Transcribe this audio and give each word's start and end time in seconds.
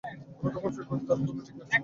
আমি 0.39 0.49
কখন 0.55 0.69
ফিরব, 0.75 0.91
তার 1.07 1.17
কি 1.19 1.25
কোনো 1.27 1.41
ঠিক 1.47 1.55
আছে? 1.57 1.75